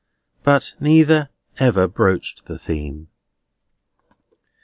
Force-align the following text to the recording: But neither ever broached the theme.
But 0.41 0.73
neither 0.79 1.29
ever 1.59 1.87
broached 1.87 2.47
the 2.47 2.57
theme. 2.57 3.09